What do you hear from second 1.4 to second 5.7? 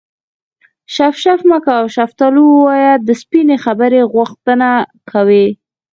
مه کوه شفتالو ووایه د سپینې خبرې غوښتنه کوي